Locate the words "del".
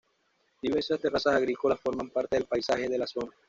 2.35-2.47